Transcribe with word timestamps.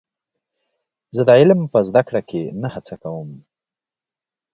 زه 1.15 1.21
د 1.27 1.29
علم 1.39 1.61
په 1.73 1.79
زده 1.87 2.01
کړه 2.07 2.21
کې 2.29 2.43
نه 2.61 2.67
هڅه 2.73 2.95
کوم. 3.03 3.29